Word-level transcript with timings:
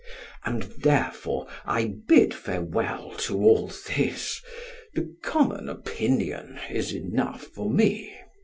And 0.43 0.63
therefore 0.79 1.45
I 1.63 1.93
bid 2.07 2.33
farewell 2.33 3.11
to 3.19 3.37
all 3.37 3.67
this; 3.67 4.41
the 4.95 5.15
common 5.21 5.69
opinion 5.69 6.59
is 6.71 6.91
enough 6.91 7.43
for 7.43 7.69
me. 7.69 8.17